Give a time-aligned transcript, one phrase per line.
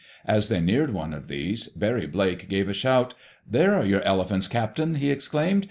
[0.25, 3.13] As they neared one of these, Barry Blake gave a shout.
[3.47, 5.59] "There are your elephants, Captain!" he exclaimed.